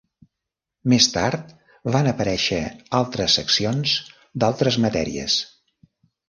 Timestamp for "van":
1.95-2.09